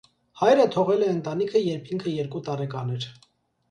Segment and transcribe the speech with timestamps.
[0.39, 3.11] Հայրը թողել է ընտանիքը, երբ ինքը երկու տարեկան էր։